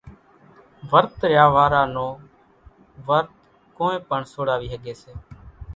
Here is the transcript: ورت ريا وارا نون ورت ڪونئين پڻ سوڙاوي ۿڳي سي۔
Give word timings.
ورت 0.89 1.15
ريا 1.29 1.45
وارا 1.55 1.83
نون 1.93 2.13
ورت 3.07 3.29
ڪونئين 3.77 4.01
پڻ 4.09 4.19
سوڙاوي 4.33 4.67
ۿڳي 4.73 4.93
سي۔ 5.01 5.11